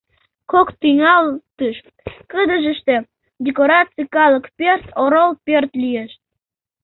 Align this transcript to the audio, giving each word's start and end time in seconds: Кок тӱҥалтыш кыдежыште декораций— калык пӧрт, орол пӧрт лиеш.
Кок 0.51 0.67
тӱҥалтыш 0.81 1.77
кыдежыште 2.31 2.95
декораций— 3.45 4.07
калык 4.15 4.45
пӧрт, 4.57 4.87
орол 5.03 5.31
пӧрт 5.45 5.71
лиеш. 5.81 6.11